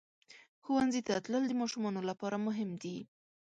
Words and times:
ښوونځي 0.63 1.01
ته 1.07 1.13
تلل 1.25 1.43
د 1.47 1.53
ماشومانو 1.61 2.01
لپاره 2.09 2.43
مهم 2.47 2.69
دي. 2.81 2.97